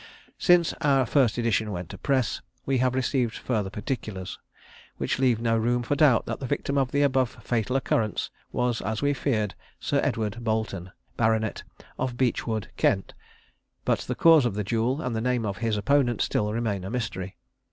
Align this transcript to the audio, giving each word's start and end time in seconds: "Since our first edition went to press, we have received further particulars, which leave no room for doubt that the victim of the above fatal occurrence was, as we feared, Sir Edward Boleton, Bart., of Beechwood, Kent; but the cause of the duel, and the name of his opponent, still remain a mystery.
"Since 0.39 0.73
our 0.81 1.05
first 1.05 1.37
edition 1.37 1.71
went 1.71 1.89
to 1.89 1.97
press, 1.99 2.41
we 2.65 2.79
have 2.79 2.95
received 2.95 3.37
further 3.37 3.69
particulars, 3.69 4.39
which 4.97 5.19
leave 5.19 5.39
no 5.39 5.55
room 5.55 5.83
for 5.83 5.95
doubt 5.95 6.25
that 6.25 6.39
the 6.39 6.47
victim 6.47 6.75
of 6.75 6.89
the 6.91 7.03
above 7.03 7.37
fatal 7.43 7.75
occurrence 7.75 8.31
was, 8.51 8.81
as 8.81 9.03
we 9.03 9.13
feared, 9.13 9.53
Sir 9.79 10.01
Edward 10.03 10.43
Boleton, 10.43 10.91
Bart., 11.17 11.63
of 11.99 12.17
Beechwood, 12.17 12.69
Kent; 12.77 13.13
but 13.85 13.99
the 13.99 14.15
cause 14.15 14.43
of 14.43 14.55
the 14.55 14.63
duel, 14.63 15.03
and 15.03 15.15
the 15.15 15.21
name 15.21 15.45
of 15.45 15.57
his 15.57 15.77
opponent, 15.77 16.23
still 16.23 16.51
remain 16.51 16.83
a 16.83 16.89
mystery. 16.89 17.37